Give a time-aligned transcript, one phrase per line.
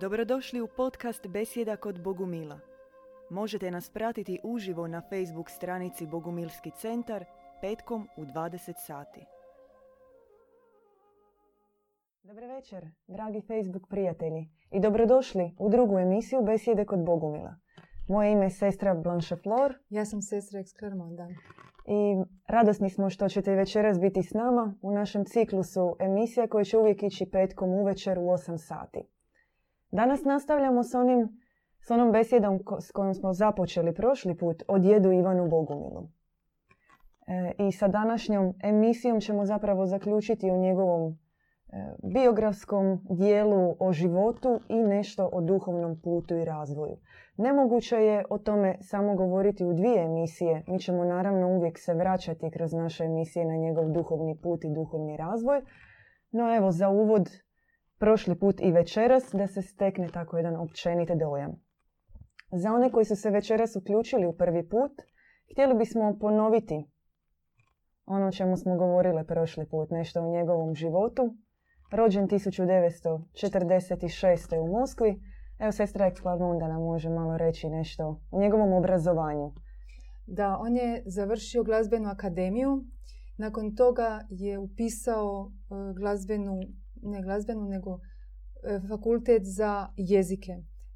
[0.00, 2.58] Dobrodošli u podcast Besjeda kod Bogumila.
[3.30, 7.24] Možete nas pratiti uživo na Facebook stranici Bogumilski centar
[7.60, 9.20] petkom u 20 sati.
[12.22, 17.56] Dobar večer, dragi Facebook prijatelji i dobrodošli u drugu emisiju Besjede kod Bogumila.
[18.08, 21.28] Moje ime je sestra Blanche Flor Ja sam sestra ex Clermonda.
[21.86, 26.78] i radosni smo što ćete večeras biti s nama u našem ciklusu emisija koja će
[26.78, 29.13] uvijek ići petkom uvečer u 8 sati.
[29.94, 31.28] Danas nastavljamo s, onim,
[31.80, 36.08] s onom besjedom ko- s kojom smo započeli prošli put o djedu Ivanu Bogumilu.
[37.26, 41.16] E, I sa današnjom emisijom ćemo zapravo zaključiti o njegovom e,
[42.02, 46.96] biografskom dijelu o životu i nešto o duhovnom putu i razvoju.
[47.36, 50.64] Nemoguće je o tome samo govoriti u dvije emisije.
[50.68, 55.16] Mi ćemo naravno uvijek se vraćati kroz naše emisije na njegov duhovni put i duhovni
[55.16, 55.62] razvoj.
[56.30, 57.43] No evo, za uvod
[57.98, 61.52] prošli put i večeras da se stekne tako jedan općenit dojam.
[62.52, 64.92] Za one koji su se večeras uključili u prvi put,
[65.52, 66.84] htjeli bismo ponoviti
[68.06, 71.36] ono čemu smo govorile prošli put, nešto o njegovom životu.
[71.92, 74.58] Rođen 1946.
[74.58, 75.20] u Moskvi.
[75.58, 79.52] Evo, sestra Eksplavnunda nam može malo reći nešto o njegovom obrazovanju.
[80.26, 82.84] Da, on je završio glazbenu akademiju.
[83.38, 85.52] Nakon toga je upisao e,
[85.94, 86.60] glazbenu,
[87.04, 90.52] ne glazbenu, nego e, fakultet za jezike.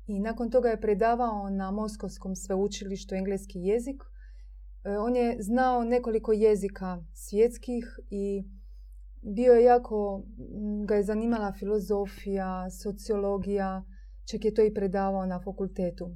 [0.06, 4.02] I nakon toga je predavao na Moskovskom sveučilištu engleski jezik.
[4.84, 8.44] E, On je znao nekoliko jezika svjetskih i
[9.22, 10.22] bio je jako,
[10.86, 13.84] ga je zanimala filozofija, sociologija,
[14.30, 16.10] čak je to i predavao na fakultetu.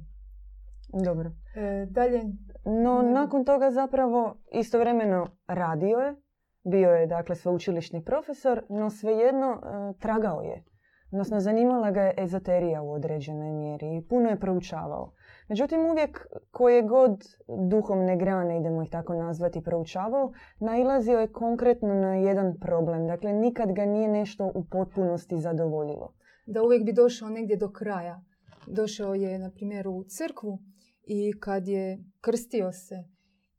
[1.03, 1.31] Dobro.
[1.55, 2.21] E, dalje,
[2.65, 6.15] No, nakon toga zapravo istovremeno radio je.
[6.63, 10.63] Bio je, dakle, sveučilišni profesor, no svejedno e, tragao je.
[11.11, 15.11] Odnosno, zanimala ga je ezoterija u određenoj mjeri i puno je proučavao.
[15.49, 17.23] Međutim, uvijek koje god
[17.69, 23.07] duhovne grane, idemo ih tako nazvati, proučavao, nailazio je konkretno na jedan problem.
[23.07, 26.13] Dakle, nikad ga nije nešto u potpunosti zadovoljilo.
[26.45, 28.23] da uvijek bi došao negdje do kraja.
[28.67, 30.59] Došao je, na primjer, u crkvu
[31.03, 33.03] i kad je krstio se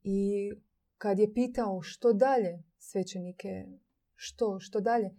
[0.03, 0.51] i
[0.97, 3.65] kad je pitao što dalje svećenike,
[4.15, 5.09] što, što dalje,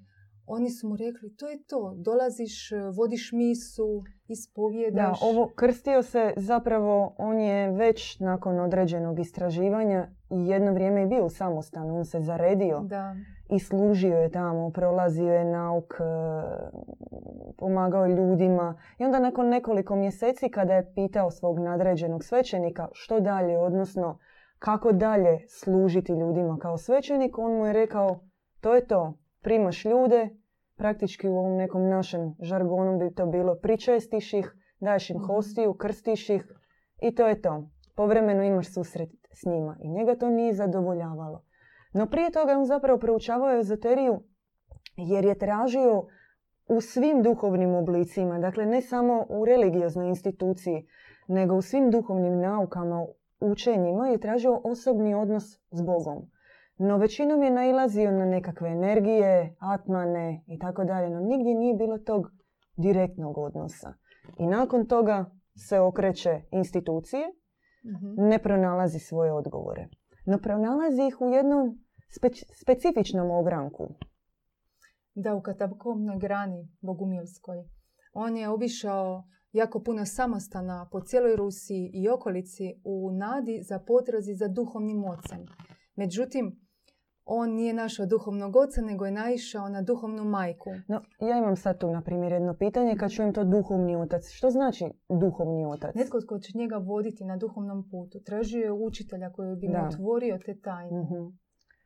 [0.46, 5.18] oni su mu rekli, to je to, dolaziš, vodiš misu, Da, ispovjedaš.
[5.22, 11.24] ovo krstio se zapravo, on je već nakon određenog istraživanja i jedno vrijeme je bio
[11.24, 13.16] u samostanu, on se zaredio Da,
[13.50, 16.04] i služio je tamo, prolazio je nauk, e,
[17.58, 18.78] pomagao je ljudima.
[18.98, 24.18] I onda nakon nekoliko mjeseci kada je pitao svog nadređenog svećenika što dalje, odnosno
[24.58, 28.20] kako dalje služiti ljudima kao svećenik, on mu je rekao
[28.60, 30.28] to je to, primaš ljude,
[30.76, 35.26] praktički u ovom nekom našem žargonu bi to bilo pričestiš ih, daješ im Mhm.
[35.26, 36.52] hostiju, krstiš ih
[37.02, 37.70] i to je to.
[37.96, 41.42] Povremeno imaš susret s njima i njega to nije zadovoljavalo.
[41.92, 44.22] No prije toga je on zapravo proučavao ezoteriju
[44.96, 46.06] jer je tražio
[46.68, 50.86] u svim duhovnim oblicima, dakle ne samo u religioznoj instituciji,
[51.28, 53.06] nego u svim duhovnim naukama,
[53.40, 56.30] učenjima je tražio osobni odnos s Bogom.
[56.78, 61.98] No većinom je nailazio na nekakve energije, atmane i tako dalje, no nigdje nije bilo
[61.98, 62.26] tog
[62.76, 63.94] direktnog odnosa.
[64.38, 65.30] I nakon toga
[65.68, 67.26] se okreće institucije,
[67.84, 68.28] mhm.
[68.28, 69.88] ne pronalazi svoje odgovore.
[70.26, 71.78] No pronalazi ih u jednom
[72.52, 73.88] specifičnom ogranku.
[75.14, 77.64] Da, u katakomnoj grani Bogumilskoj.
[78.12, 79.24] On je obišao
[79.56, 85.46] jako puno samostana po cijeloj Rusiji i okolici u nadi za potrazi za duhovnim ocem.
[85.96, 86.66] Međutim,
[87.24, 90.70] on nije našao duhovnog oca, nego je naišao na duhovnu majku.
[90.88, 92.96] No, ja imam sad tu, na primjer, jedno pitanje.
[92.96, 94.84] Kad čujem to duhovni otac, što znači
[95.20, 95.94] duhovni otac?
[95.94, 98.20] Netko tko će njega voditi na duhovnom putu.
[98.20, 101.02] Tražio je učitelja koji bi mu otvorio te tajne.
[101.02, 101.26] Mhm.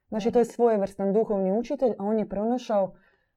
[0.08, 2.92] Znači, to je svojevrstan duhovni učitelj, a on je pronašao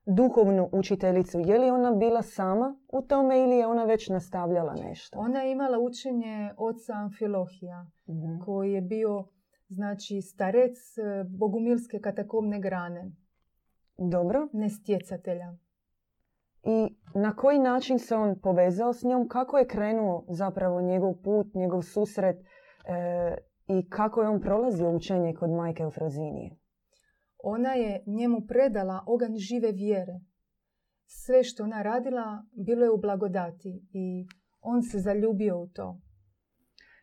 [0.06, 1.40] duhovnu učiteljicu.
[1.40, 5.20] Je li ona bila sama u tome ili je ona već nastavljala nešto?
[5.20, 7.86] Ona je imala učenje oca Amfilohija.
[8.10, 8.40] Mhm.
[8.46, 9.28] koji je bio
[9.70, 13.12] znači starec e, bogumilske katakomne grane,
[13.98, 14.48] Dobro.
[14.54, 15.56] ne stjecatelja.
[16.64, 19.28] I na koji način se on povezao s njom?
[19.28, 25.34] Kako je krenuo zapravo njegov put, njegov susret e, i kako je on prolazio učenje
[25.34, 26.56] kod majke Eufrozinije?
[27.46, 30.20] Ona je njemu predala oganj žive vjere.
[31.06, 34.28] Sve što ona radila bilo je u blagodati i
[34.62, 36.00] on se zaljubio u to.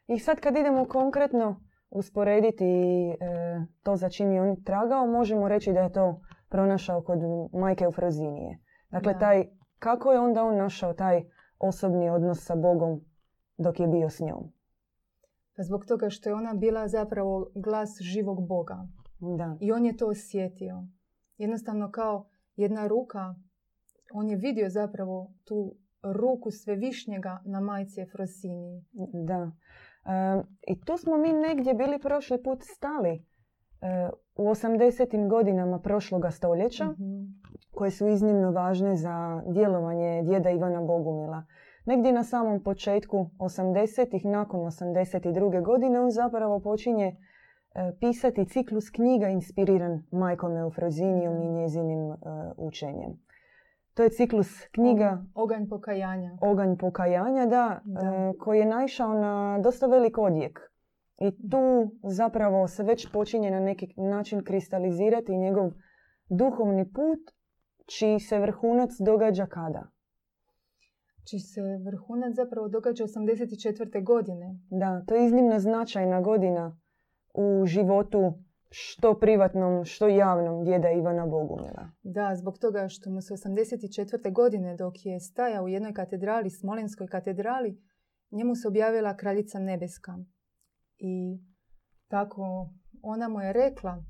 [0.07, 1.61] I sad kad idemo konkretno
[1.91, 3.17] usporediti e,
[3.83, 7.19] to za čim je on tragao, možemo reći da je to pronašao kod
[7.53, 8.59] majke Eufrozinije.
[8.91, 9.19] Dakle, Da.
[9.19, 9.45] taj,
[9.79, 11.23] kako je onda on našao taj
[11.59, 13.01] osobni odnos sa Bogom
[13.59, 14.53] dok je bio s njom.
[15.57, 18.87] Pa zbog toga što je ona bila zapravo glas živog Boga.
[19.21, 19.57] Da.
[19.61, 20.85] I on je to osjetio.
[21.39, 23.35] Jednostavno kao jedna ruka,
[24.15, 28.85] on je vidio zapravo tu ruku svevišnjega na majci Efrosiniji.
[29.27, 29.51] Da.
[30.07, 33.23] E, I tu smo mi negdje bili prošli put stali e,
[34.37, 35.29] u 80.
[35.29, 37.25] godinama prošloga stoljeća, Mhm.
[37.71, 41.45] koje su iznimno važne za djelovanje djeda Ivana Bogumila.
[41.85, 45.61] Negdje na samom početku 80-ih, nakon 82.
[45.63, 47.17] godine, on zapravo počinje
[48.01, 52.17] pisati ciklus knjiga inspiriran majkom Eufrozinijom i njezinim e,
[52.57, 53.21] učenjem.
[53.95, 56.39] To je ciklus knjiga Oganj pokajanja.
[56.41, 58.01] Oganj pokajanja, da, Da.
[58.01, 60.61] e, koji je naišao na dosta velik odjek.
[61.19, 65.71] I tu zapravo se već počinje na neki način kristalizirati njegov
[66.29, 67.19] duhovni put,
[67.87, 69.91] čiji se vrhunac događa kada?
[71.31, 74.05] Čiji se vrhunac zapravo događa 84.
[74.05, 74.59] godine.
[74.71, 76.79] Da, to je iznimno značajna godina
[77.35, 78.33] u životu
[78.71, 81.91] što privatnom, što javnom djeda Ivana Bogumila.
[82.03, 84.33] Da, zbog toga što mu se 84.
[84.33, 87.83] godine dok je stajao u jednoj katedrali, Smolenskoj katedrali,
[88.31, 90.19] njemu se objavila kraljica nebeska.
[90.99, 91.39] I
[92.09, 92.71] tako
[93.03, 94.05] ona mu je rekla,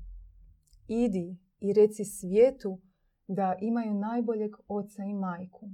[0.87, 2.79] idi i reci svijetu
[3.27, 5.69] da imaju najboljeg oca i majku.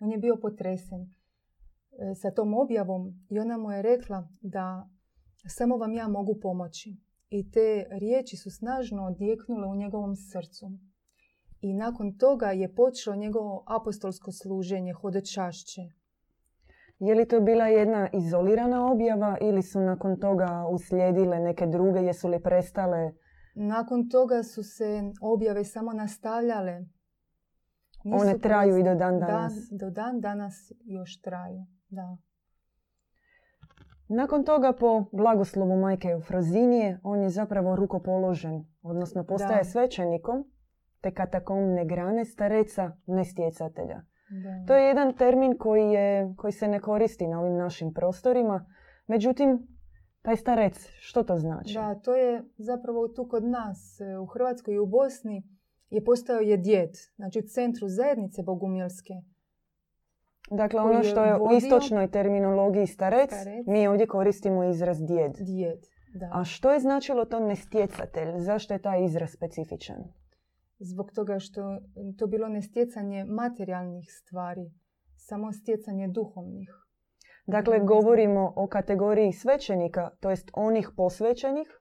[0.00, 1.06] On je bio potresen e,
[2.14, 4.88] sa tom objavom i ona mu je rekla da
[5.48, 6.96] samo vam ja mogu pomoći.
[7.28, 10.66] I te riječi su snažno odjeknule u njegovom srcu.
[11.60, 15.80] I nakon toga je počelo njegovo apostolsko služenje, hodočašće.
[16.98, 22.28] Je li to bila jedna izolirana objava ili su nakon toga uslijedile neke druge, jesu
[22.28, 23.12] li prestale?
[23.54, 26.80] Nakon toga su se objave samo nastavljale.
[28.04, 29.52] One traju i do dan Da, danas.
[29.70, 31.66] do dan danas još traju.
[31.88, 32.16] Da.
[34.08, 39.64] Nakon toga po blagoslovu majke Eufrozinije on je zapravo rukopoložen, odnosno postaje Da.
[39.64, 40.44] svećenikom
[41.00, 44.02] te katakomne grane stareca nestjecatelja.
[44.30, 44.66] da.
[44.66, 48.66] To je jedan termin koji, je, koji se ne koristi na ovim našim prostorima.
[49.06, 49.66] Međutim,
[50.22, 51.74] taj starec, što to znači?
[51.74, 55.42] Da, to je zapravo tu kod nas e, u Hrvatskoj i u Bosni
[55.90, 56.90] je postao je djed.
[57.16, 59.14] Znači u centru zajednice bogumilske.
[60.50, 63.66] Dakle, ono što je u istočnoj terminologiji starec, Starec.
[63.66, 65.32] mi ovdje koristimo izraz djed.
[65.40, 65.78] Djed,
[66.14, 66.30] da.
[66.32, 68.38] A što je značilo to nestjecatelj?
[68.38, 69.96] Zašto je taj izraz specifičan?
[70.78, 71.78] Zbog toga što
[72.18, 74.70] to bilo ne stjecanje materijalnih stvari,
[75.16, 76.70] samo stjecanje duhovnih.
[77.46, 77.84] Dakle, Da.
[77.84, 81.80] govorimo o kategoriji svećenika, to jest onih posvećenih,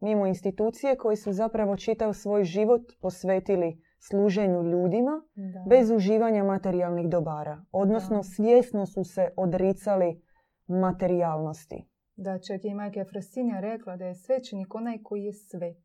[0.00, 5.64] mimo institucije koji su zapravo čitav svoj život posvetili služenju ljudima Da.
[5.68, 7.64] bez uživanja materijalnih dobara.
[7.72, 8.22] Odnosno, Da.
[8.22, 10.22] svjesno su se odricali
[10.68, 11.84] materijalnosti.
[12.16, 15.82] Da, čak je i majka Efrosinija rekla da je svećenik onaj koji je svet.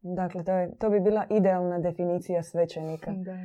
[0.00, 3.10] Dakle, to, je, to bi bila idealna definicija svećenika.
[3.12, 3.36] Da.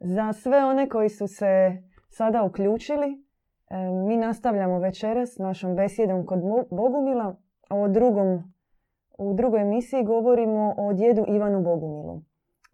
[0.00, 3.76] Za sve one koji su se sada uključili, e,
[4.06, 6.38] mi nastavljamo večeras s našom besjedom kod
[6.70, 7.36] Bogumila.
[7.68, 8.52] a O drugom,
[9.18, 12.22] u drugoj emisiji govorimo o djedu Ivanu Bogumilu.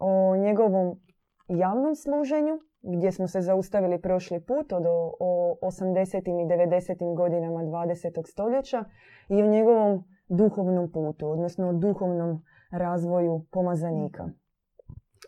[0.01, 1.01] O njegovom
[1.49, 6.17] javnom služenju, gdje smo se zaustavili prošli put od o, o 80.
[6.17, 7.17] i 90.
[7.17, 8.27] godinama 20.
[8.27, 8.85] stoljeća
[9.29, 14.29] i o njegovom duhovnom putu, odnosno o duhovnom razvoju pomazanika.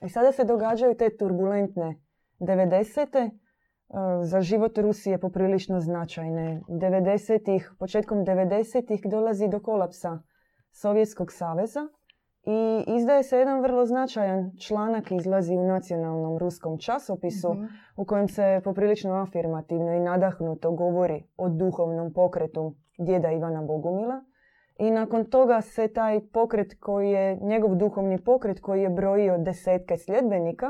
[0.06, 2.00] I sada se događaju te turbulentne
[2.40, 3.18] 90.
[3.18, 3.30] e,
[4.23, 6.62] za život Rusije poprilično značajne.
[6.68, 10.18] 90-ih, početkom 90-ih dolazi do kolapsa
[10.73, 11.80] Sovjetskog saveza
[12.46, 17.64] i izdaje se jedan vrlo značajan članak izlazi u nacionalnom ruskom časopisu Mhm.
[17.96, 24.25] u kojem se poprilično afirmativno i nadahnuto govori o duhovnom pokretu djeda Ivana Bogumila.
[24.78, 29.96] I nakon toga se taj pokret koji je, njegov duhovni pokret koji je brojio desetke
[29.96, 30.66] sljedbenika,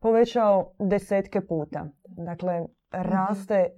[0.00, 1.86] povećao desetke puta.
[2.04, 3.70] Dakle, raste e,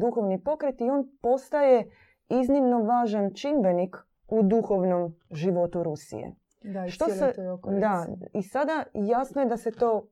[0.00, 1.90] duhovni pokret i on postaje
[2.28, 3.96] iznimno važan čimbenik
[4.28, 6.32] u duhovnom životu Rusije.
[6.64, 7.32] Da, i Što se-.
[7.80, 10.08] Da, i sada jasno je da se to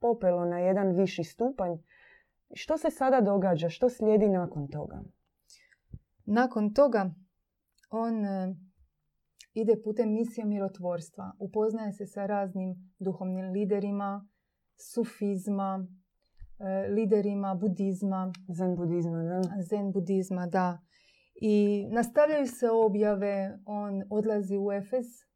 [0.00, 1.76] popelo na jedan viši stupanj.
[2.54, 3.68] Što se sada događa?
[3.68, 5.02] Što slijedi nakon toga?
[6.24, 7.10] Nakon toga
[7.90, 8.54] on e,
[9.54, 11.32] ide putem misije mirotvorstva.
[11.38, 14.28] Upoznaje se sa raznim duhovnim liderima,
[14.76, 15.86] sufizma,
[16.58, 19.40] e, liderima budizma, Zen budizma, da?
[19.62, 20.80] zen budizma, da.
[21.40, 25.27] I nastavljaju se objave, on odlazi u Efes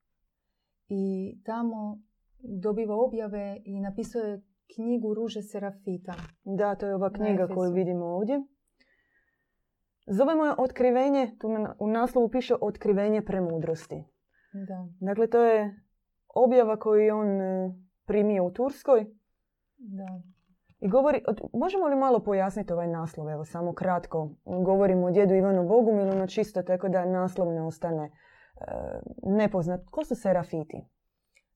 [0.94, 2.00] i tamo
[2.38, 4.42] dobiva objave i napisao je
[4.74, 6.14] knjigu Ruže Serafita.
[6.44, 8.42] Da, to je ova knjiga koju vidimo ovdje.
[10.06, 14.04] Zovemo je otkrivenje, tu u naslovu piše otkrivenje premudrosti.
[14.52, 14.88] Da.
[15.00, 15.80] Dakle, to je
[16.34, 17.74] objava koju je on e,
[18.06, 19.06] primio u Turskoj.
[19.76, 20.22] Da.
[20.80, 21.22] I govori,
[21.52, 24.30] možemo li malo pojasniti ovaj naslov, evo samo kratko.
[24.44, 28.10] Govorimo o djedu Ivanu Bogumilu, no čisto tako da naslov ne ostane
[29.22, 29.80] nepoznat.
[29.90, 30.84] Ko su serafiti?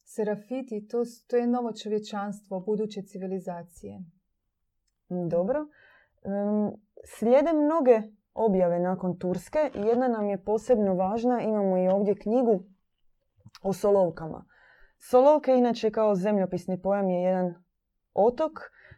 [0.05, 4.05] Serafiti, to, to je novo čovječanstvo, buduće civilizacije.
[5.09, 5.67] Dobro.
[7.05, 8.03] slijede mnoge
[8.35, 11.41] objave nakon Turske i jedna nam je posebno važna.
[11.41, 12.65] Imamo i ovdje knjigu
[13.63, 14.45] o solovkama.
[14.99, 17.55] Solovke inače kao zemljopisni pojam je jedan
[18.15, 18.53] otok,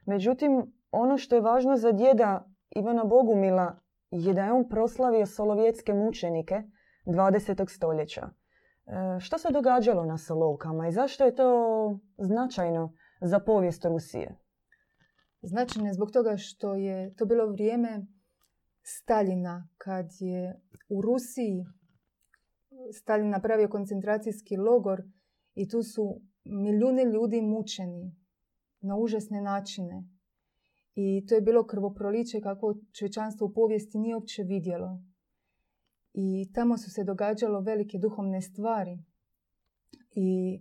[0.07, 5.95] međutim ono što je važno za djeda Ivana Bogumila je da je on proslavio solovjetske
[5.95, 6.63] mučenike
[7.09, 7.71] 20.
[7.71, 8.29] stoljeća.
[8.87, 11.51] E, što se događalo na Solovkama i zašto je to
[12.19, 14.39] značajno za povijest Rusije?
[15.43, 18.07] Značajno je zbog toga što je to bilo vrijeme
[18.83, 21.65] Stalina kad je u Rusiji
[22.93, 25.03] Stalin napravio koncentracijski logor
[25.55, 28.17] i tu su milijune ljudi mučeni
[28.81, 30.05] na užasne načine.
[30.95, 35.03] I to je bilo krvoproliče kako čovječanstvo u povijesti nije uopće vidjelo.
[36.21, 38.99] I tamo su se događalo velike duhovne stvari.
[40.15, 40.61] I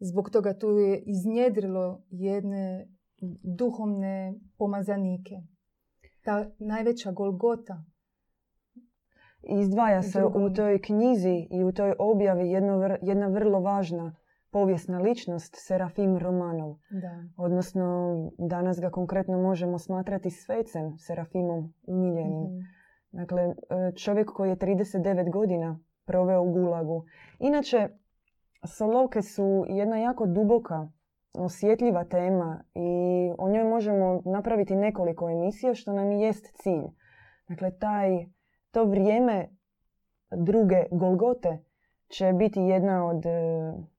[0.00, 2.88] zbog toga tu je iznjedrilo jedne
[3.58, 5.34] duhovne pomazanike.
[6.24, 7.84] Ta najveća golgota.
[9.60, 14.16] Izdvaja se u toj knjizi i u toj objavi jedno, jedna vrlo važna
[14.50, 16.76] povijesna ličnost, Serafim Romanov.
[16.90, 17.24] Da.
[17.36, 22.42] Odnosno, danas ga konkretno možemo smatrati svecem, Serafimom umiljenim.
[22.42, 22.75] mm
[23.12, 23.54] Dakle, e,
[23.96, 27.04] čovjek koji je 39 godina proveo u Gulagu.
[27.38, 27.88] Inače,
[28.64, 30.88] Solovke su jedna jako duboka,
[31.34, 36.84] osjetljiva tema i o njoj možemo napraviti nekoliko emisija što nam i jest cilj.
[37.48, 38.26] Dakle, taj,
[38.70, 39.48] to vrijeme
[40.30, 41.58] druge Golgote
[42.08, 43.30] će biti jedna od e,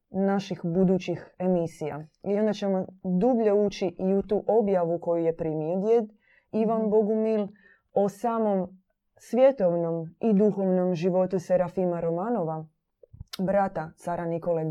[0.10, 2.06] naših budućih emisija.
[2.24, 6.06] I onda ćemo dublje ući i u tu objavu koju je primio djed
[6.52, 6.90] Ivan.
[6.90, 7.48] Bogumil
[7.94, 8.77] o samom
[9.18, 12.66] svjetovnom i duhovnom životu Serafima Romanova,
[13.40, 14.70] brata cara Nikole II.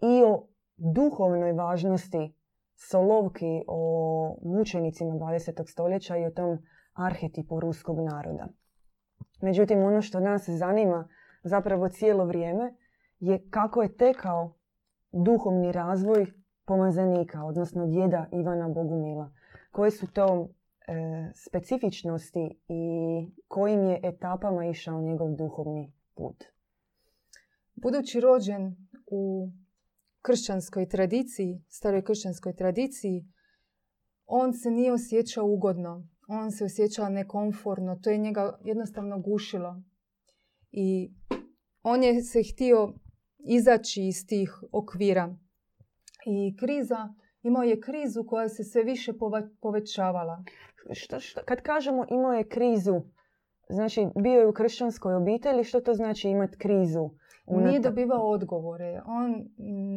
[0.00, 0.46] i o
[0.76, 2.34] duhovnoj važnosti
[2.74, 5.70] Solovki, o mučenicima 20.
[5.70, 6.58] stoljeća i o tom
[6.92, 8.48] arhetipu ruskog naroda.
[9.42, 11.08] Međutim, ono što nas zanima
[11.42, 12.74] zapravo cijelo vrijeme
[13.18, 14.54] je kako je tekao
[15.12, 16.26] duhovni razvoj
[16.64, 19.32] pomazanika, odnosno djeda Ivana Bogumila.
[19.70, 20.48] Koje su to
[21.34, 22.82] specifičnosti i
[23.48, 26.44] kojim je etapama išao njegov duhovni put?
[27.74, 28.76] Budući rođen
[29.06, 29.50] u
[30.22, 33.24] kršćanskoj tradiciji, staroj kršćanskoj tradiciji,
[34.26, 36.08] on se nije osjećao ugodno.
[36.28, 37.96] On se osjećao nekomforno.
[37.96, 39.82] To je njega jednostavno gušilo.
[40.70, 41.12] I
[41.82, 42.94] on je se htio
[43.38, 45.36] izaći iz tih okvira.
[46.26, 49.12] I kriza, imao je krizu koja se sve više
[49.60, 50.44] povećavala.
[50.92, 53.00] Što, što, kad kažemo imao je krizu,
[53.68, 57.10] znači bio je u kršćanskoj obitelji, što to znači imati krizu?
[57.50, 59.02] Nije dobivao odgovore.
[59.06, 59.48] On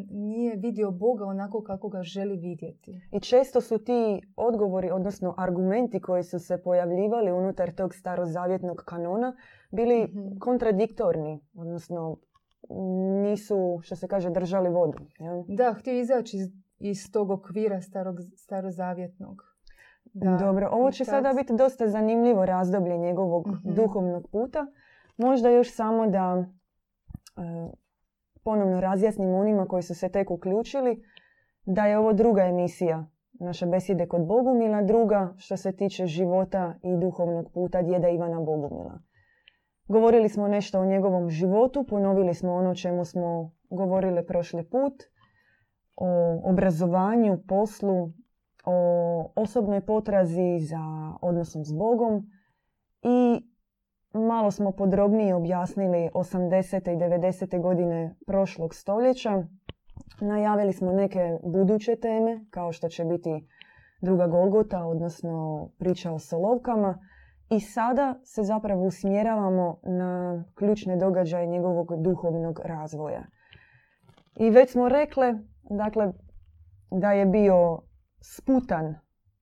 [0.09, 3.01] nije vidio Boga onako kako ga želi vidjeti.
[3.11, 9.35] I često su ti odgovori, odnosno argumenti koji su se pojavljivali unutar tog starozavjetnog kanona,
[9.71, 11.39] bili mm kontradiktorni.
[11.55, 12.17] Odnosno,
[13.23, 14.97] nisu, što se kaže, držali vodu.
[15.19, 15.43] Ja?
[15.47, 16.47] Da, htio izaći iz,
[16.79, 19.50] iz tog okvira starog, starozavjetnog.
[20.13, 20.38] Da.
[20.38, 23.74] Dobro, ovo će sada biti dosta zanimljivo razdoblje njegovog mhm.
[23.74, 24.68] duhovnog puta.
[25.18, 27.41] Možda još samo da e,
[28.44, 31.03] ponovno razjasnim onima koji su se tek uključili
[31.65, 36.98] da je ovo druga emisija naše beside kod Bogumila, druga što se tiče života i
[36.98, 39.00] duhovnog puta djeda Ivana Bogumila.
[39.88, 44.94] Govorili smo nešto o njegovom životu, ponovili smo ono čemu smo govorili prošli put,
[45.96, 48.12] o obrazovanju, poslu,
[48.65, 52.32] o osobnoj potrazi za odnosom s Bogom
[53.03, 53.41] i
[54.13, 56.94] malo smo podrobnije objasnili 80.
[56.94, 57.62] i 90.
[57.62, 59.44] godine prošlog stoljeća.
[60.22, 63.48] Najavili smo neke buduće teme, kao što će biti
[64.01, 67.00] druga Golgota, odnosno priča o solovkama.
[67.50, 73.24] I sada se zapravo usmjeravamo na ključne događaje njegovog duhovnog razvoja.
[74.36, 75.34] I već smo rekle,
[75.70, 76.13] dakle,
[76.91, 77.82] da je bio
[78.22, 78.96] sputan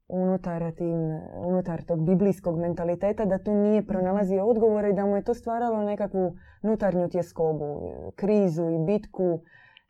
[0.07, 5.23] unutar, tim, unutar tog biblijskog mentaliteta, da tu nije pronalazio odgovore i da mu je
[5.23, 7.81] to stvaralo nekakvu nutarnju tjeskobu,
[8.15, 9.41] krizu i bitku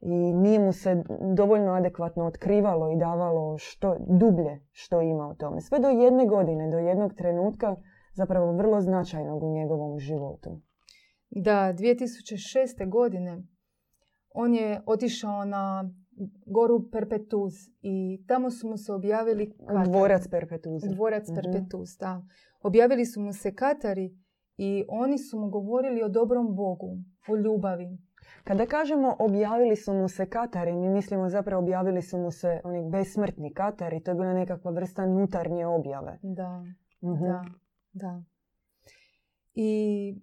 [0.02, 1.04] i nije mu se
[1.36, 5.62] dovoljno adekvatno otkrivalo i davalo što dublje što ima u tome.
[5.62, 7.76] Sve do jedne godine, do jednog trenutka
[8.14, 10.62] zapravo vrlo značajnog u njegovom životu.
[11.30, 12.90] Da, 2006.
[12.90, 13.44] godine
[14.34, 15.90] on je otišao na
[16.46, 19.90] goru Perpetuz i tamo su mu se objavili katari.
[19.90, 20.84] Dvorac Perpetuz.
[20.84, 22.22] Dvorac mm da.
[22.62, 24.18] Objavili su mu se katari
[24.58, 26.98] i oni su mu govorili o dobrom Bogu,
[27.28, 27.98] o ljubavi.
[28.44, 32.90] Kada kažemo objavili su mu se katari, mi mislimo zapravo objavili su mu se oni
[32.90, 34.04] besmrtni katari.
[34.04, 36.20] To je bila nekakva vrsta nutarnje objave.
[36.22, 36.64] Da,
[37.04, 37.26] mhm.
[37.26, 37.46] da,
[37.94, 38.24] da.
[39.54, 40.16] I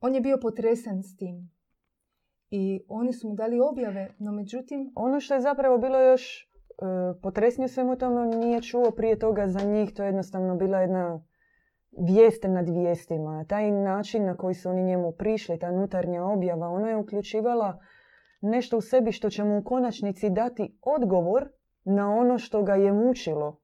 [0.00, 1.53] on je bio potresen s tim.
[2.56, 4.92] I oni su mu dali objave, no međutim...
[4.96, 6.46] Ono što je zapravo bilo još e,
[7.22, 9.94] potresnije svemu tome, on nije čuo prije toga za njih.
[9.94, 11.22] To je jednostavno bila jedna
[11.98, 13.44] vijest nad vijestima.
[13.48, 17.78] Taj način na koji su oni njemu prišli, ta nutarnja objava, ona je uključivala
[18.40, 21.48] nešto u sebi što će mu u konačnici dati odgovor
[21.84, 23.60] na ono što ga je mučilo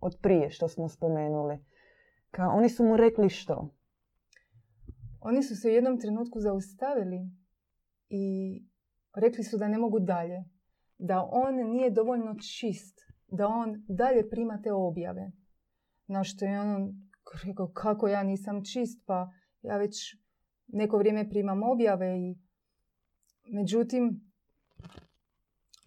[0.00, 1.58] od prije što smo spomenuli.
[2.30, 3.68] Ka, oni su mu rekli što?
[5.20, 7.43] Oni su se u jednom trenutku zaustavili
[8.08, 8.54] i
[9.14, 10.44] rekli su da ne mogu dalje.
[10.98, 13.00] Da on nije dovoljno čist.
[13.28, 15.32] Da on dalje prima te objave.
[16.06, 17.04] Na što je on
[17.46, 19.30] rekao kako ja nisam čist pa
[19.62, 20.16] ja već
[20.66, 22.36] neko vrijeme primam objave i
[23.52, 24.32] međutim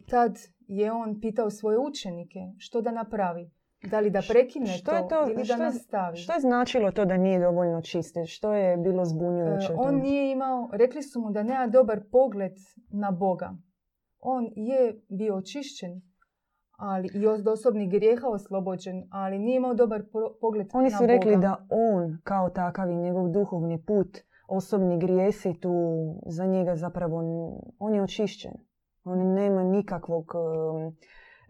[0.10, 3.52] tad je on pitao svoje učenike što da napravi.
[3.84, 6.18] Da li da prekine što to, je to ili da nastavi.
[6.18, 8.26] Što je značilo to da nije dovoljno čiste?
[8.26, 9.74] Što je bilo zbunjujuće?
[9.74, 12.54] E, on nije imao, rekli su mu da nema dobar pogled
[12.92, 13.54] na Boga.
[14.20, 16.02] On je bio očišćen,
[16.78, 20.04] ali i od osobnih grijeha oslobođen, ali nije imao dobar
[20.42, 24.18] pogled Oni su rekli da on kao takav i njegov duhovni put,
[24.48, 25.74] osobni grijesi tu
[26.26, 27.18] za njega zapravo,
[27.80, 28.52] on je očišćen.
[29.04, 30.96] On nema nikakvog, um,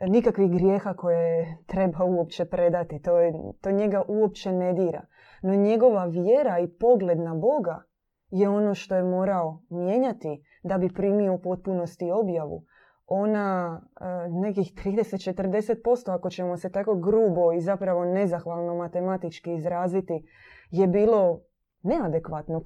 [0.01, 3.01] nikakvih grijeha koje treba uopće predati.
[3.01, 5.05] To, je, to njega uopće ne dira.
[5.41, 7.83] No njegova vjera i pogled na Boga
[8.29, 12.63] je ono što je morao mijenjati da bi primio u potpunosti objavu
[13.07, 20.27] ona e, nekih 30-40%, ako ćemo se tako grubo i zapravo nezahvalno matematički izraziti,
[20.71, 21.41] je bilo
[21.81, 22.61] neadekvatno,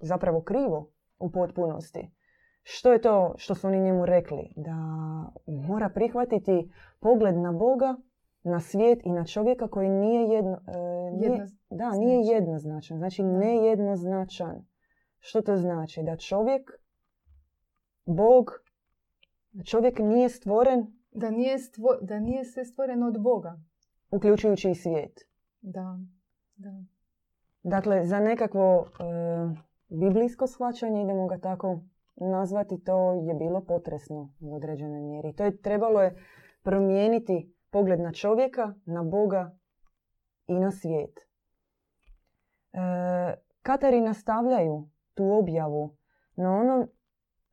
[0.00, 2.10] zapravo krivo u potpunosti.
[2.70, 4.52] Što je to što su oni njemu rekli?
[4.56, 4.76] Da
[5.46, 7.96] mora prihvatiti pogled na Boga,
[8.42, 12.98] na svijet i na čovjeka koji nije jedno, e, nije, da, nije jednoznačan.
[12.98, 14.66] Znači nejednoznačan.
[15.18, 16.02] Što to znači?
[16.02, 16.70] Da čovjek,
[18.04, 18.50] Bog
[19.64, 20.86] čovjek nije stvoren...
[21.10, 23.60] Da nije, stvo, da nije sve stvoren od Boga.
[24.10, 25.20] Uključujući i svijet.
[25.60, 25.98] Da,
[26.56, 26.82] da.
[27.62, 29.04] Dakle, za nekakvo e,
[29.88, 31.80] biblijsko shvaćanje, idemo ga tako
[32.20, 35.32] nazvati, to je bilo potresno u određenoj mjeri.
[35.32, 36.16] To je trebalo je
[36.62, 39.56] promijeniti pogled na čovjeka, na Boga
[40.46, 41.18] i na svijet.
[41.18, 42.78] E,
[43.62, 45.96] Katari nastavljaju tu objavu,
[46.36, 46.86] no ono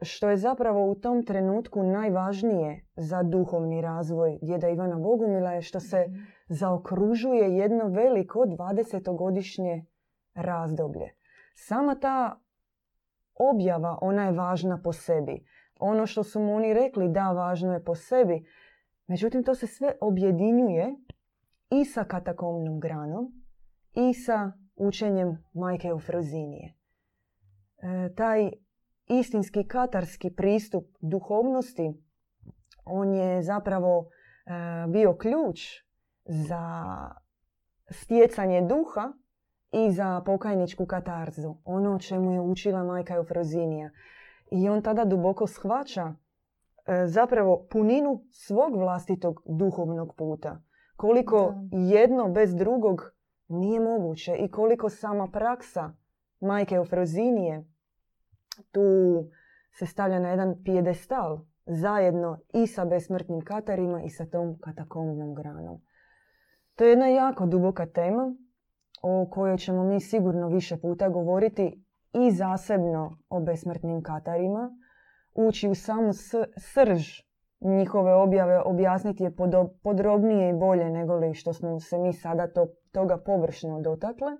[0.01, 5.79] što je zapravo u tom trenutku najvažnije za duhovni razvoj djeda Ivana Bogumila je što
[5.79, 6.19] se mhm.
[6.47, 9.85] zaokružuje jedno veliko 20-godišnje
[10.33, 11.09] razdoblje.
[11.55, 12.39] Sama ta
[13.39, 15.45] objava, ona je važna po sebi.
[15.79, 18.45] Ono što su mu oni rekli, da, važno je po sebi.
[19.07, 20.95] Međutim, to se sve objedinjuje
[21.69, 23.43] i sa katakomnom granom
[23.93, 26.73] i sa učenjem majke Eufrozinije.
[27.77, 28.51] E, taj
[29.07, 31.93] istinski katarski pristup duhovnosti,
[32.85, 35.59] on je zapravo e, bio ključ
[36.25, 36.85] za
[37.89, 39.13] stjecanje duha
[39.71, 41.55] i za pokajničku katarzu.
[41.65, 43.89] Ono o čemu je učila majka Eufrozinija.
[44.51, 46.13] I on tada duboko shvaća
[46.85, 50.61] e, zapravo puninu svog vlastitog duhovnog puta.
[50.95, 53.11] Koliko jedno bez drugog
[53.47, 55.93] nije moguće i koliko sama praksa
[56.39, 57.65] majke Eufrozinije
[58.71, 58.81] tu
[59.71, 65.81] se stavlja na jedan pijedestal zajedno i sa besmrtnim katarima i sa tom katakombnom granom.
[66.75, 68.35] To je jedna jako duboka tema
[69.07, 74.77] o kojoj ćemo mi sigurno više puta govoriti i zasebno o besmrtnim katarima,
[75.33, 76.13] ući u samu
[76.57, 77.21] srž
[77.61, 79.35] njihove objave, objasniti je
[79.83, 84.37] podrobnije i bolje nego li što smo se mi sada to, toga površno dotakle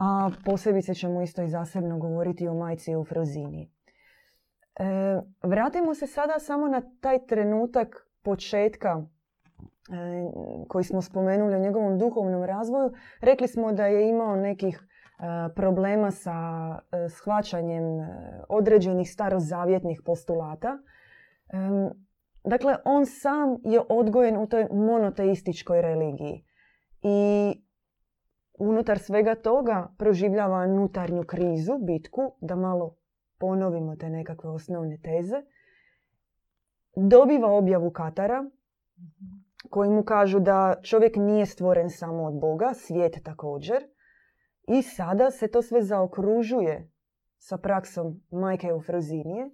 [0.00, 3.70] a posebice ćemo isto i zasebno govoriti o majci u Frozini.
[4.76, 4.84] E,
[5.42, 9.02] vratimo se sada samo na taj trenutak početka
[10.68, 12.92] koji smo spomenuli o njegovom duhovnom razvoju.
[13.20, 16.32] Rekli smo da je imao nekih e, problema sa
[16.92, 17.84] e, shvaćanjem
[18.48, 20.78] određenih starozavjetnih postulata.
[22.44, 26.44] Dakle, on sam je odgojen u toj monoteističkoj religiji.
[27.02, 27.52] I
[28.58, 32.96] unutar svega toga proživljava unutarnju krizu, bitku, da malo
[33.38, 35.42] ponovimo te nekakve osnovne teze.
[36.96, 38.44] Dobiva objavu Katara,
[39.70, 43.82] koji mu kažu da čovjek nije stvoren samo od Boga, svijet također.
[44.68, 46.90] I sada se to sve zaokružuje
[47.38, 49.50] sa praksom majke Eufrozinije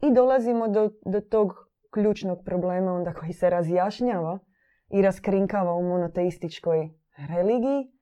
[0.00, 1.52] i dolazimo do, do tog
[1.90, 4.38] ključnog problema onda koji se razjašnjava
[4.90, 6.90] i raskrinkava u monoteističkoj
[7.28, 7.92] religiji,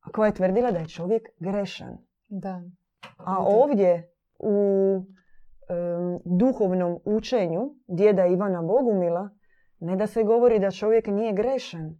[0.00, 1.98] a koja je tvrdila da je čovjek grešan.
[2.28, 2.62] Da.
[3.16, 4.52] A ovdje u
[6.24, 9.30] duhovnom učenju djeda Ivana Bogumila
[9.84, 11.98] ne da se govori da čovjek nije grešan,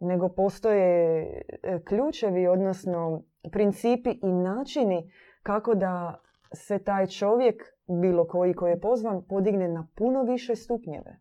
[0.00, 1.22] nego postoje
[1.62, 5.12] e, ključevi, odnosno principi i načini
[5.42, 6.22] kako da
[6.54, 7.62] se taj čovjek,
[8.02, 11.20] bilo koji koji je pozvan, podigne na puno više stupnjeve.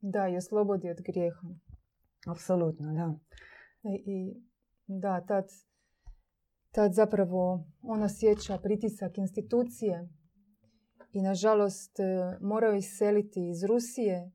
[0.00, 1.46] Da, je slobodi od grijeha.
[2.30, 3.14] Apsolutno, da.
[3.90, 4.42] I, i
[4.86, 5.44] da, tad,
[6.70, 10.08] tad zapravo on osjeća pritisak institucije
[11.12, 12.04] i nažalost e,
[12.40, 14.30] morao iseliti iz Rusije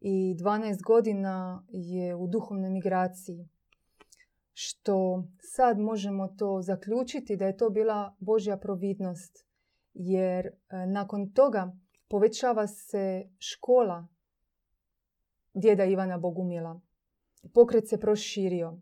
[0.00, 3.48] i 12 godina je u duhovnoj migraciji.
[4.52, 9.46] Što sad možemo to zaključiti da je to bila Božja providnost.
[9.94, 10.52] Jer e,
[10.86, 11.72] nakon toga
[12.08, 14.08] povećava se škola
[15.54, 16.80] djeda Ivana Bogumila.
[17.54, 18.80] Pokret se proširio.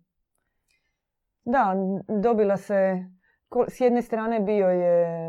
[1.45, 1.75] Da,
[2.23, 3.05] dobila se
[3.69, 5.29] s jedne strane bio je,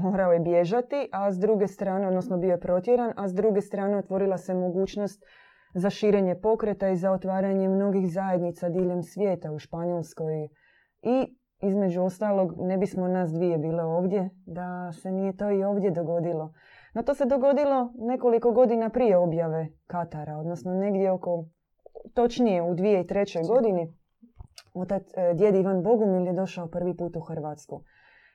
[0.00, 3.96] morao je bježati, a s druge strane, odnosno bio je protjeran, a s druge strane
[3.96, 5.24] otvorila se mogućnost
[5.74, 10.48] za širenje pokreta i za otvaranje mnogih zajednica diljem svijeta u Španjolskoj.
[11.02, 15.90] I između ostalog ne bismo nas dvije bile ovdje da se nije to i ovdje
[15.90, 16.52] dogodilo.
[16.94, 21.44] No to se dogodilo nekoliko godina prije objave Katara, odnosno negdje oko,
[22.14, 23.48] točnije u 2003.
[23.48, 23.97] godini
[24.74, 27.82] Otac, e, djed Ivan Bogumil je došao prvi put u Hrvatsku.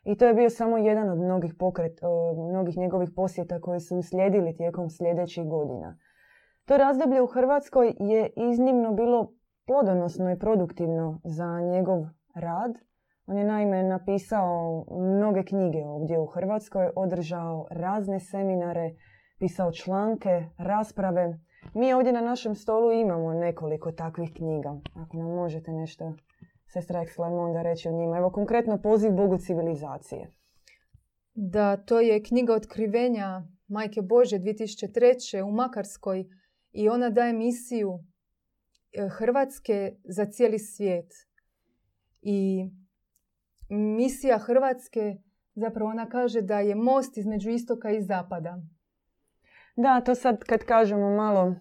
[0.04, 2.00] I to je bio samo jedan od mnogih, pokret,
[2.50, 5.98] mnogih njegovih posjeta koji su uslijedili tijekom sljedećih godina.
[6.66, 9.34] To razdoblje u Hrvatskoj je iznimno bilo
[9.66, 12.06] plodonosno i produktivno za njegov
[12.36, 12.74] rad.
[13.26, 18.96] On je naime napisao mnoge knjige ovdje u Hrvatskoj, održao razne seminare,
[19.40, 21.40] pisao članke, rasprave.
[21.73, 24.80] Mi ovdje na našem stolu imamo nekoliko takvih knjiga.
[24.95, 26.13] Ako nam možete nešto,
[26.67, 28.17] sestra Exlemonda, reći o njima.
[28.17, 30.28] Evo konkretno poziv Bogu civilizacije.
[31.34, 35.41] Da, to je knjiga otkrivenja Majke Bože 2003.
[35.41, 36.26] u Makarskoj
[36.71, 37.99] i ona daje misiju
[38.93, 41.12] e, Hrvatske za cijeli svijet.
[42.21, 42.69] I
[43.69, 45.15] misija Hrvatske,
[45.56, 48.62] zapravo ona kaže da je most između istoka i zapada.
[49.76, 51.56] Da, to sad kad kažemo malo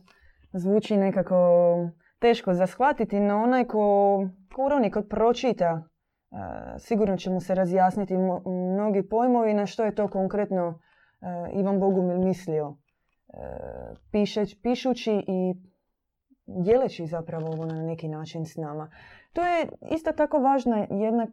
[0.52, 1.36] zvuči nekako
[2.18, 4.18] teško za shvatiti, no onaj ko,
[4.54, 5.88] ko uroni, kod pročita, e,
[6.78, 8.14] sigurno će mu se razjasniti
[8.74, 10.80] mnogi pojmovi na što je to konkretno
[11.20, 12.76] e, Ivan Bogumil mislio.
[14.12, 14.24] E,
[14.62, 15.54] pišući i
[16.64, 18.90] dijeleći zapravo ovo na neki način s nama.
[19.32, 21.26] To je isto tako važna jedna,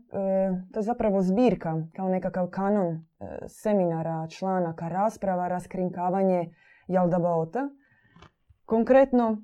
[0.73, 3.05] to je zapravo zbirka, kao nekakav kanon
[3.47, 6.53] seminara, članaka, rasprava, raskrinkavanje
[6.89, 7.69] Jaldabaota.
[8.65, 9.43] Konkretno,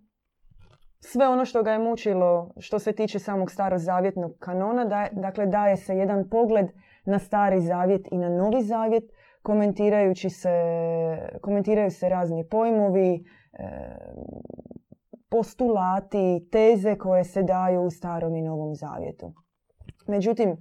[1.00, 5.78] sve ono što ga je mučilo što se tiče samog starozavjetnog kanona, da, dakle daje
[5.78, 6.66] se jedan pogled
[7.06, 9.04] na stari zavjet i na novi zavjet,
[9.42, 10.50] komentirajući se,
[11.42, 13.66] komentiraju se razni pojmovi, e,
[15.30, 19.34] postulati, teze koje se daju u starom i novom zavjetu.
[20.08, 20.58] Međutim,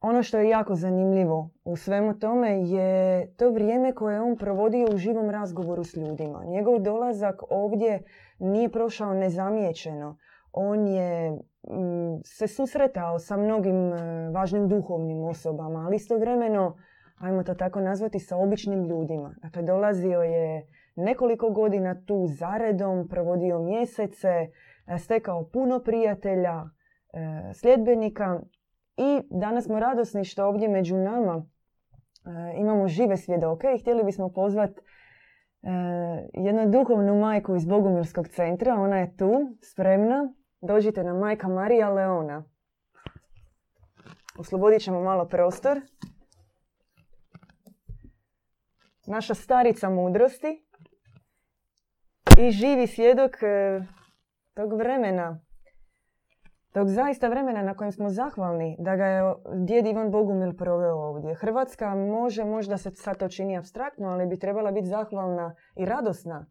[0.00, 4.96] ono što je jako zanimljivo u svemu tome je to vrijeme koje on provodio u
[4.96, 6.44] živom razgovoru s ljudima.
[6.44, 8.02] Njegov dolazak ovdje
[8.38, 10.16] nije prošao nezamijećeno.
[10.52, 16.76] On je mm, se susretao sa mnogim e, važnim duhovnim osobama, ali istovremeno,
[17.18, 19.34] ajmo to tako nazvati, sa običnim ljudima.
[19.42, 24.28] Dakle, dolazio je nekoliko godina tu zaredom, provodio mjesece,
[24.86, 26.64] e, stekao puno prijatelja,
[27.12, 28.40] e, sljedbenika
[29.00, 31.44] i danas smo radosni što ovdje među nama
[32.26, 34.80] e, imamo žive svjedoke i htjeli bismo pozvati
[35.62, 35.70] e,
[36.34, 38.74] jednu duhovnu majku iz Bogumilskog centra.
[38.74, 40.32] Ona je tu, spremna.
[40.60, 42.44] Dođite na majka Marija Leona.
[44.38, 45.80] Oslobodit ćemo malo prostor.
[49.06, 50.66] Naša starica mudrosti
[52.38, 53.80] i živi svjedok e,
[54.54, 55.40] tog vremena
[56.72, 59.34] Tog zaista vremena na kojem smo zahvalni da ga je
[59.66, 61.34] djed Ivan Bogumil proveo ovdje.
[61.34, 66.46] Hrvatska može, možda se sad to čini abstraktno, ali bi trebala biti zahvalna i radosna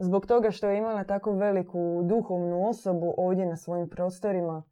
[0.00, 4.62] zbog toga što je imala tako veliku duhovnu osobu ovdje na svojim prostorima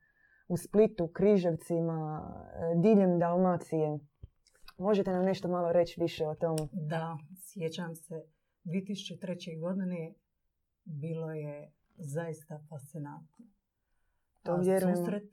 [0.49, 2.23] u Splitu, Križevcima,
[2.55, 3.99] e, diljem Dalmacije.
[4.79, 6.57] Možete nam nešto malo reći više o tom?
[6.73, 8.15] Da, sjećam se.
[8.65, 9.61] 2003.
[9.61, 10.15] godine
[10.85, 13.47] bilo je zaista fascinantno.
[14.43, 14.97] To A vjerujemo.
[14.97, 15.33] Susret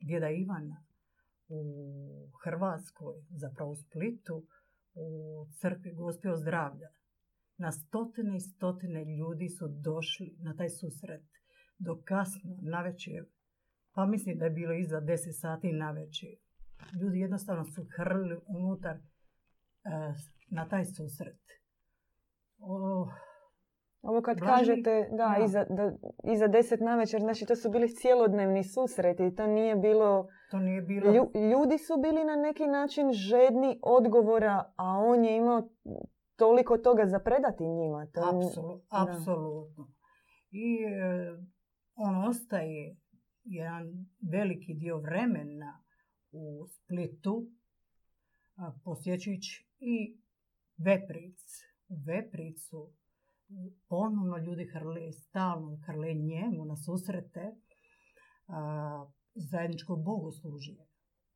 [0.00, 0.84] djeda Ivana
[1.48, 1.62] u
[2.44, 4.46] Hrvatskoj, zapravo u Splitu,
[4.94, 6.88] u crkvi Gospio zdravlja.
[7.56, 11.24] Na stotine i stotine ljudi su došli na taj susret
[11.78, 13.24] do kasno, navečer.
[13.94, 16.34] Pa mislim da je bilo iza 10 sati navečer.
[17.02, 19.00] Ljudi jednostavno su hrlili unutar e,
[20.50, 21.40] na taj susret.
[22.58, 23.08] O,
[24.02, 25.44] Ovo kad kažete, da, da.
[25.44, 25.92] Iza, da,
[26.32, 30.28] iza deset navečer, znači to su bili cjelodnevni susreti, to nije bilo...
[30.50, 31.12] to nije bilo...
[31.12, 35.68] Lju- ljudi su bili na neki način žedni odgovora, a on je imao
[36.36, 38.06] toliko toga za predati njima.
[38.14, 39.92] To Apsolu- apsolutno.
[40.50, 41.38] I e,
[41.94, 42.96] on ostaje
[43.44, 43.84] jedan
[44.32, 45.82] veliki dio vremena
[46.32, 47.46] u Splitu,
[48.84, 50.18] posjećujući i
[50.78, 51.40] Vepric.
[51.88, 52.92] U Vepricu
[53.88, 57.56] ponovno ljudi hrle, stalno hrle njemu na susrete
[58.46, 60.86] a, zajedničko bogoslužje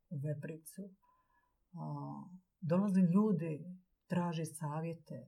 [0.09, 0.89] u Vepricu.
[1.73, 2.23] A,
[2.61, 3.65] dolaze ljudi,
[4.07, 5.27] traže savjete,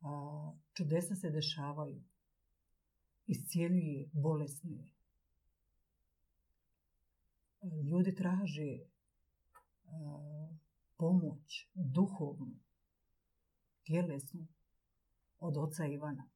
[0.00, 2.02] a, čudesa se dešavaju,
[3.26, 4.88] iscijeljuje bolesne.
[7.90, 8.78] Ljudi traže
[10.96, 12.56] pomoć duhovnu,
[13.86, 14.46] tjelesnu
[15.46, 16.28] od oca Ivana.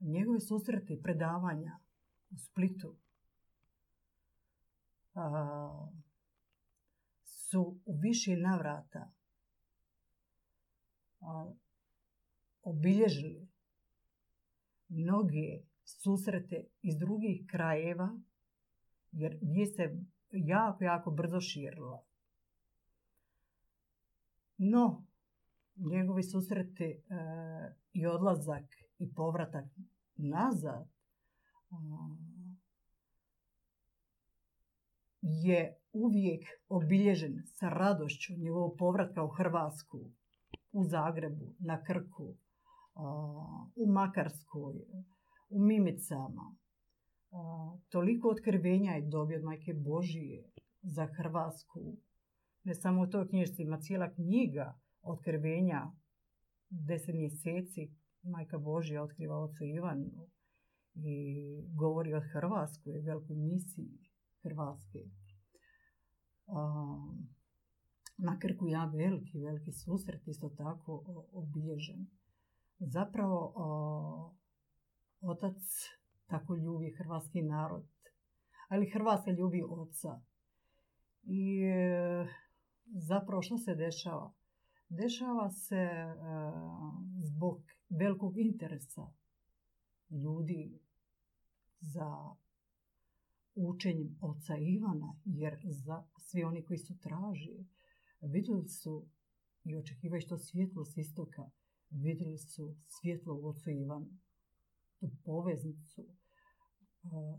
[0.00, 1.78] Njegove susreti predavanja
[2.30, 2.96] u Splitu
[5.14, 5.88] a,
[7.24, 9.12] su u više navrata
[11.20, 11.52] a,
[12.62, 13.48] obilježili
[14.88, 18.20] mnoge susrete iz drugih krajeva,
[19.12, 19.82] jer vijest se
[20.30, 22.04] jako, jako brzo širila.
[24.56, 25.06] No,
[25.76, 26.98] njegovi susreti e,
[27.92, 28.64] i odlazak
[28.98, 29.64] i povratak
[30.16, 30.88] nazad
[35.22, 39.98] je uvijek obilježen sa radošću njegovog povratka u Hrvatsku,
[40.72, 42.34] u Zagrebu, na Krku,
[43.76, 44.74] u Makarskoj,
[45.50, 46.56] u Mimicama.
[47.88, 50.50] Toliko otkrivenja je dobio od Majke Božije
[50.82, 51.96] za Hrvatsku.
[52.64, 55.90] Ne samo u toj knjižci, ima cijela knjiga otkrivenja
[56.70, 57.90] deset mjeseci.
[58.22, 60.28] Majka Božija otkriva ocu Ivanu
[60.94, 61.16] i
[61.74, 63.98] govori o Hrvatskoj, velikoj misiji
[64.42, 64.98] Hrvatske.
[68.16, 72.06] Na Krku ja veliki, veliki susret isto tako obilježen.
[72.78, 73.54] Zapravo
[75.20, 75.56] otac
[76.26, 77.88] tako ljubi hrvatski narod,
[78.68, 80.20] ali Hrvatska ljubi oca.
[81.22, 82.26] I e,
[83.08, 84.32] zapravo što se dešava?
[84.88, 86.14] Dešava se e,
[87.22, 89.12] zbog velikog interesa
[90.10, 90.80] ljudi
[91.80, 92.34] za
[93.54, 97.66] učenjem oca Ivana, jer za svi oni koji su traži,
[98.20, 99.06] vidjeli su
[99.64, 101.50] i očekivaju što svjetlo s istoka,
[101.90, 104.10] vidjeli su svjetlo u ocu Ivanu,
[105.00, 106.08] tu poveznicu, e,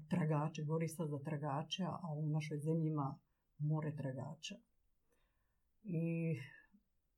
[0.10, 3.20] tragače, govori sad za tragača, a u našoj zemlji ima
[3.58, 4.56] more tragača.
[5.84, 6.36] I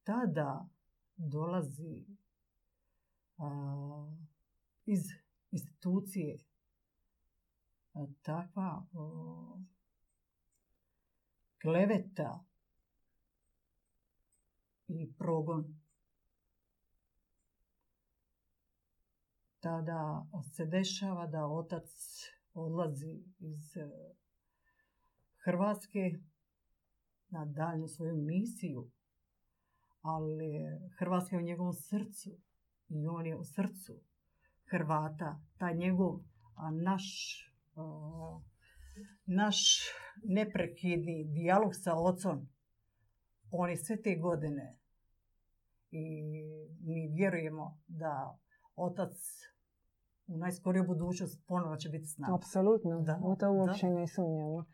[0.07, 0.69] tada
[1.17, 2.05] dolazi
[3.37, 3.47] a,
[4.85, 5.03] iz
[5.51, 6.37] institucije
[7.93, 8.85] a, takva
[11.61, 12.43] kleveta
[14.87, 15.81] i progon.
[19.59, 21.89] Tada se dešava da otac
[22.53, 23.89] odlazi iz e,
[25.43, 26.11] Hrvatske
[27.29, 28.91] na daljnju svoju misiju,
[30.07, 30.51] ali
[30.97, 32.29] Hrvatska je u njegovom srcu
[32.89, 33.93] i on je u srcu
[34.71, 35.39] Hrvata.
[35.57, 36.19] Taj njegov
[36.55, 37.05] a, naš,
[37.75, 38.39] a,
[39.25, 39.79] naš
[40.23, 42.49] neprekidni dijalog sa ocom,
[43.51, 44.77] on je sve te godine
[45.91, 46.21] i
[46.81, 48.37] mi vjerujemo da
[48.75, 49.11] otac
[50.27, 52.35] u najskorijoj budućnosti ponovo će biti s nama.
[52.35, 53.51] Apsolutno, Da, u to da.
[53.51, 54.65] uopće ne sumnjamo.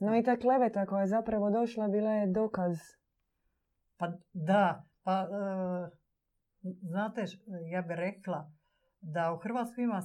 [0.00, 2.78] No i ta kleveta koja je zapravo došla bila je dokaz.
[4.00, 5.90] Pa da, pa e,
[6.62, 7.24] znate,
[7.72, 8.52] ja bih rekla
[9.00, 10.00] da u Hrvatskoj ima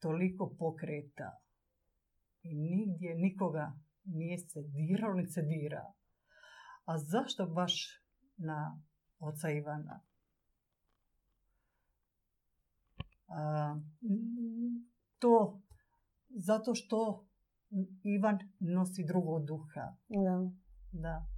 [0.00, 1.30] toliko pokreta
[2.42, 3.72] i nigdje nikoga
[4.04, 5.84] nije se diralo ni se dira.
[6.84, 8.02] A zašto baš
[8.36, 8.80] na
[9.18, 10.00] oca Ivana?
[15.18, 15.60] to
[16.28, 17.26] zato što
[18.02, 19.96] Ivan nosi drugog duha.
[20.08, 20.50] Da.
[20.92, 21.35] Da.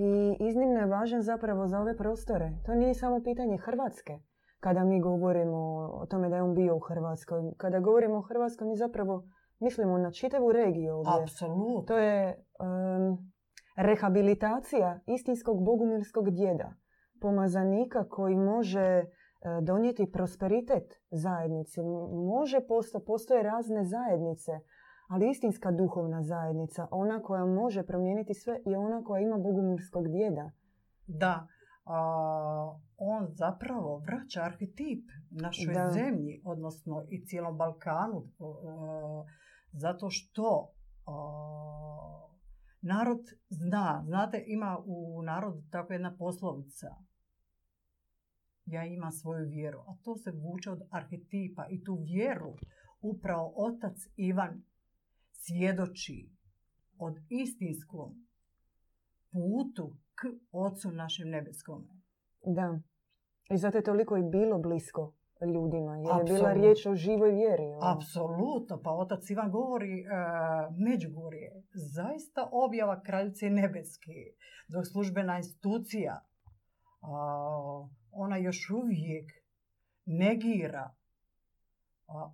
[0.00, 2.52] I iznimno je važan zapravo za ove prostore.
[2.66, 4.18] To nije samo pitanje Hrvatske.
[4.60, 5.58] Kada mi govorimo
[5.92, 7.38] o tome da je on bio u Hrvatskoj.
[7.56, 9.24] Kada govorimo o Hrvatskoj mi zapravo
[9.60, 11.22] mislimo na čitavu regiju ovdje.
[11.22, 11.82] Apsolutno.
[11.86, 12.44] To je
[13.76, 16.72] rehabilitacija istinskog bogumilskog djeda.
[17.20, 19.04] Pomazanika koji može e,
[19.62, 21.80] donijeti prosperitet zajednici.
[22.12, 24.52] Može posto, postoje razne zajednice
[25.08, 30.50] ali istinska duhovna zajednica, ona koja može promijeniti sve i ona koja ima bogumilskog djeda.
[31.06, 31.46] Da,
[32.96, 38.24] on zapravo vraća arhetip našoj zemlji, odnosno i cijelom Balkanu,
[39.72, 40.72] zato što
[42.80, 46.86] narod zna, znate, ima u narodu tako jedna poslovica,
[48.66, 52.54] ja imam svoju vjeru, a to se vuče od arhetipa i tu vjeru
[53.00, 54.62] upravo otac Ivan
[55.46, 56.30] svjedoči
[56.98, 58.26] od istinskom
[59.32, 60.20] putu k
[60.52, 61.88] Otcu našem nebeskom.
[62.46, 62.80] Da.
[63.50, 65.14] I zato je toliko i bilo blisko
[65.54, 65.96] ljudima.
[65.96, 67.62] Jer je bila riječ o živoj vjeri.
[67.62, 67.96] Ono.
[67.96, 68.80] Apsolutno.
[68.84, 70.08] Pa otac Ivan govori uh,
[70.88, 71.62] Međugorje.
[71.94, 74.16] Zaista objava kraljice nebeske.
[74.68, 76.20] Dok službena institucija
[78.12, 79.30] ona još uvijek
[80.06, 80.94] negira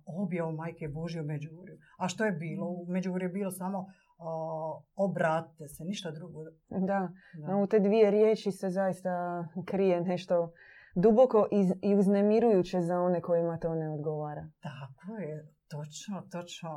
[0.05, 1.77] objavu Majke Božje u Međugorju.
[1.97, 2.67] A što je bilo?
[2.67, 3.85] U Međugorju je bilo samo
[4.95, 6.43] obratite se, ništa drugo.
[6.69, 7.09] Da,
[7.47, 7.55] da.
[7.55, 10.51] u te dvije riječi se zaista krije nešto
[10.95, 11.47] duboko
[11.81, 14.49] i uznemirujuće za one kojima to ne odgovara.
[14.61, 16.69] Tako je, točno, točno.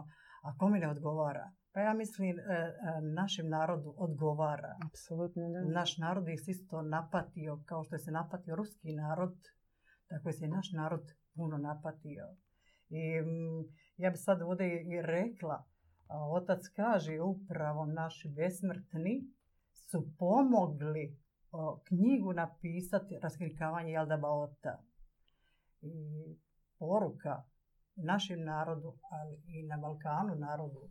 [0.42, 1.50] A kome ne odgovara?
[1.72, 2.74] Pa ja mislim, e, e,
[3.14, 4.76] našem narodu odgovara.
[4.87, 5.80] Apsolutno, da.
[5.80, 9.34] Naš narod je isto napatio, kao što je se napatio ruski narod,
[10.08, 12.24] tako je se naš narod puno napatio.
[12.90, 13.64] I mm,
[13.96, 15.64] ja bi sad ovdje i rekla,
[16.09, 19.33] otac kaže upravo naši besmrtni
[19.72, 21.18] su pomogli
[21.88, 24.83] knjigu napisati Raskrikavanje Jelda Baota.
[25.81, 25.92] I
[26.79, 27.42] poruka
[27.96, 30.90] našem narodu, ali i na Balkanu narodu,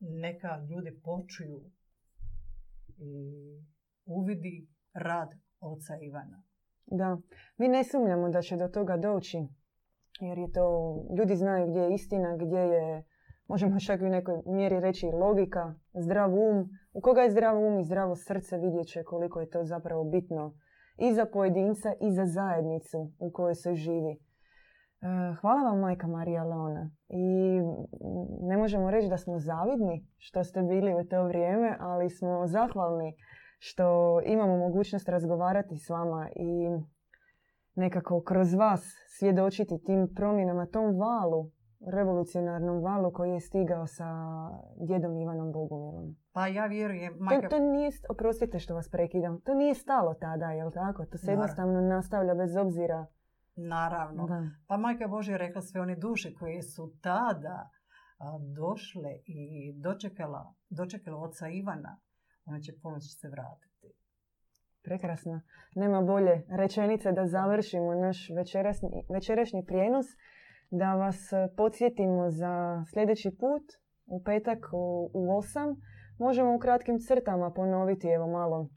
[0.00, 1.70] neka ljudi počuju
[2.98, 3.12] i
[4.04, 6.42] uvidi rad oca Ivana.
[6.90, 7.18] Da,
[7.56, 9.48] mi ne sumnjamo da će do toga doći,
[10.20, 13.04] jer je to, ljudi znaju gdje je istina, gdje je,
[13.48, 16.68] možemo čak i u nekoj mjeri reći logika, zdrav um.
[16.92, 20.54] U koga je zdrav um i zdravo srce vidjet će koliko je to zapravo bitno
[20.98, 24.12] i za pojedinca i za zajednicu u kojoj se živi.
[24.12, 24.16] E,
[25.40, 26.90] hvala vam, majka Marija Leona.
[27.08, 27.60] I
[28.40, 33.14] ne možemo reći da smo zavidni što ste bili u to vrijeme, ali smo zahvalni
[33.58, 36.68] što imamo mogućnost razgovarati s vama i
[37.74, 38.80] nekako kroz vas
[39.18, 41.50] svjedočiti tim promjenama, tom valu,
[41.92, 44.06] revolucionarnom valu koji je stigao sa
[44.86, 46.16] djedom Ivanom Bogumilom.
[46.32, 47.16] Pa ja vjerujem...
[47.18, 47.48] Majka...
[47.48, 51.04] To, to nije, oprostite što vas prekidam, to nije stalo tada, jel tako?
[51.06, 53.06] To se jednostavno nastavlja bez obzira...
[53.56, 54.28] Naravno.
[54.66, 57.70] Pa Majka Božja je rekla sve one duše koje su tada
[58.56, 61.98] došle i dočekala, dočekala oca Ivana
[62.48, 63.94] ona će pomoći se vratiti.
[64.82, 65.40] Prekrasno.
[65.74, 70.06] Nema bolje rečenice da završimo naš večerašnji, večerašnji prijenos.
[70.70, 73.62] Da vas e, podsjetimo za sljedeći put
[74.06, 75.76] u petak u, u 8.
[76.18, 78.68] Možemo u kratkim crtama ponoviti evo malo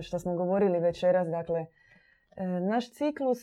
[0.00, 1.28] što smo govorili večeras.
[1.28, 1.66] Dakle, e,
[2.46, 3.38] naš ciklus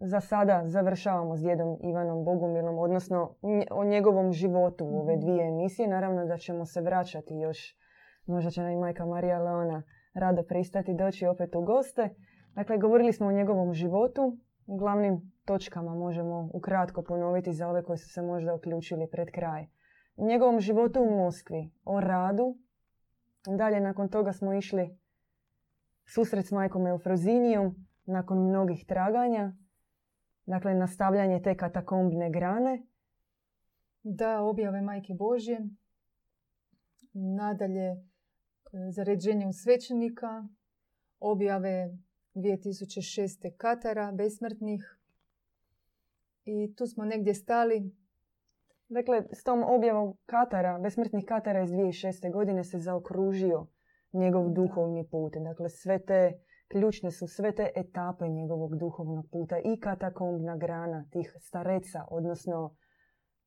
[0.00, 3.34] za sada završavamo s djedom Ivanom Bogumilom, odnosno
[3.70, 5.88] o njegovom životu u ove dvije emisije.
[5.88, 7.83] Naravno da ćemo se vraćati još
[8.26, 9.82] Možda će nam i majka Marija Leona
[10.14, 12.14] rado pristati doći opet u goste.
[12.54, 14.38] Dakle, govorili smo o njegovom životu.
[14.66, 19.66] U glavnim točkama možemo ukratko ponoviti za ove koji su se možda uključili pred kraj.
[20.16, 22.58] U njegovom životu u Moskvi, o radu.
[23.56, 24.98] Dalje nakon toga smo išli
[26.06, 27.74] susret s majkom Eufrozinijom
[28.06, 29.52] nakon mnogih traganja.
[30.46, 32.86] Dakle, nastavljanje te katakombne grane.
[34.02, 35.68] Da, objave Majke Božje.
[37.12, 37.96] Nadalje,
[38.90, 40.48] zaređenjem svećenika,
[41.20, 41.98] objave
[42.34, 43.56] 2006.
[43.56, 44.98] Katara, besmrtnih.
[46.44, 47.92] I tu smo negdje stali.
[48.88, 52.32] Dakle, s tom objavom Katara, besmrtnih Katara iz 2006.
[52.32, 53.66] godine se zaokružio
[54.12, 55.32] njegov duhovni put.
[55.36, 56.32] Dakle, sve te
[56.68, 62.76] ključne su sve te etape njegovog duhovnog puta i katakombna grana tih stareca, odnosno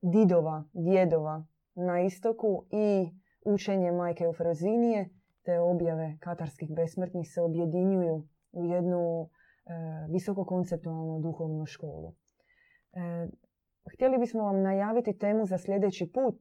[0.01, 3.11] didova, djedova na istoku i
[3.45, 5.09] učenje majke Eufrozinije
[5.47, 9.29] te objave katarskih besmrtnih se objedinjuju u jednu
[10.09, 12.13] visoko konceptualnu duhovnu školu.
[12.93, 13.27] E,
[13.93, 16.35] htjeli bismo vam najaviti temu za sljedeći put.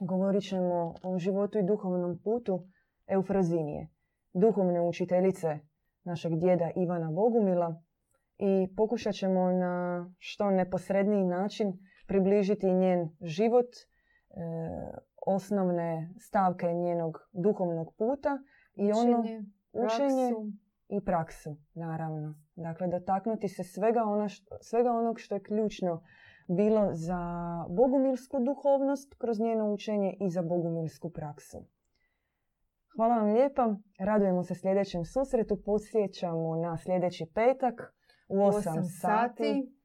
[0.00, 2.66] Govorit ćemo o životu i duhovnom putu
[3.06, 3.88] Eufrazinije,
[4.34, 5.58] duhovne učiteljice
[6.04, 7.82] našeg djeda Ivana Bogumila
[8.38, 11.72] i pokušat ćemo na što neposredniji način
[12.06, 18.38] približiti njen život, e, osnovne stavke njenog duhovnog puta
[18.74, 19.24] i ono
[19.72, 20.32] učenje
[20.88, 22.34] i praksu, naravno.
[22.54, 26.02] Dakle, dotaknuti se svega, ono što, svega onog što je ključno
[26.48, 27.20] bilo za
[27.68, 31.58] bogumilsku duhovnost kroz njeno učenje i za bogumilsku praksu.
[32.96, 33.74] Hvala vam lijepa.
[33.98, 35.62] Radujemo se sljedećem susretu.
[35.64, 37.94] Posjećamo na sljedeći petak
[38.28, 39.77] u 8, sati.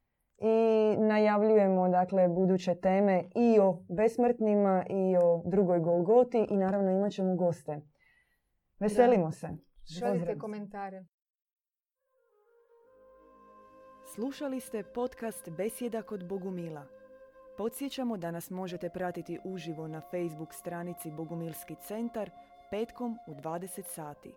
[0.46, 7.12] I najavljujemo dakle buduće teme i o besmrtnima i o drugoj Golgoti i naravno imat
[7.12, 7.82] ćemo goste.
[8.80, 9.48] Veselimo se.
[10.00, 11.06] Šaljite komentare.
[14.16, 16.86] Slušali ste podcast Besjeda kod Bogumila.
[17.58, 22.32] Podsjećamo da nas možete pratiti uživo na Facebook stranici Bogumilski centar
[22.72, 24.34] petkom u 20 sati.